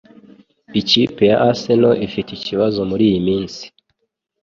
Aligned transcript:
ikipe 0.79 1.21
ya 1.31 1.37
Arsenal 1.49 1.93
ifite 2.07 2.29
ikibazo 2.33 2.79
muri 2.89 3.03
iyi 3.09 3.19
minsi 3.27 3.63